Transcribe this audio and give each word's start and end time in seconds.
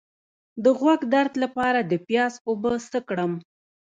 د 0.63 0.65
غوږ 0.79 1.01
درد 1.13 1.33
لپاره 1.43 1.79
د 1.83 1.93
پیاز 2.07 2.33
اوبه 2.47 2.71
څه 2.91 2.99
کړم؟ 3.09 3.31